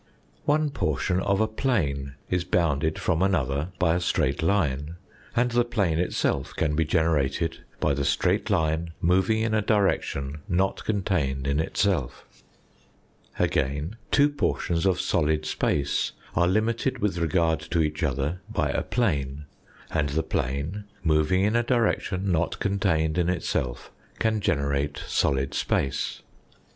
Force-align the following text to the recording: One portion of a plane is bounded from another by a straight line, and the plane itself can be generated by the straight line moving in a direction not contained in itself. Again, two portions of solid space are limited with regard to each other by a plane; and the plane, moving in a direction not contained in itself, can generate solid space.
One 0.45 0.71
portion 0.71 1.19
of 1.19 1.39
a 1.41 1.47
plane 1.47 2.15
is 2.27 2.43
bounded 2.43 2.97
from 2.97 3.21
another 3.21 3.67
by 3.77 3.93
a 3.93 3.99
straight 3.99 4.41
line, 4.41 4.95
and 5.35 5.51
the 5.51 5.63
plane 5.63 5.99
itself 5.99 6.55
can 6.55 6.75
be 6.75 6.85
generated 6.85 7.59
by 7.79 7.93
the 7.93 8.03
straight 8.03 8.49
line 8.49 8.93
moving 8.99 9.41
in 9.41 9.53
a 9.53 9.61
direction 9.61 10.39
not 10.49 10.83
contained 10.85 11.45
in 11.45 11.59
itself. 11.59 12.25
Again, 13.37 13.95
two 14.09 14.29
portions 14.31 14.87
of 14.87 14.99
solid 14.99 15.45
space 15.45 16.13
are 16.33 16.47
limited 16.47 16.97
with 16.97 17.19
regard 17.19 17.59
to 17.69 17.79
each 17.83 18.01
other 18.01 18.41
by 18.49 18.69
a 18.71 18.81
plane; 18.81 19.45
and 19.91 20.09
the 20.09 20.23
plane, 20.23 20.85
moving 21.03 21.43
in 21.43 21.55
a 21.55 21.61
direction 21.61 22.31
not 22.31 22.57
contained 22.57 23.19
in 23.19 23.29
itself, 23.29 23.91
can 24.17 24.41
generate 24.41 24.97
solid 25.05 25.53
space. 25.53 26.23